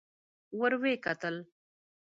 [0.59, 1.35] ور ويې کتل.